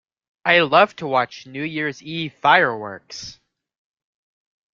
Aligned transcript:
I 0.45 0.61
love 0.61 0.95
to 0.95 1.05
watch 1.05 1.45
New 1.45 1.61
Year's 1.61 2.01
Eve 2.01 2.33
fireworks. 2.33 3.39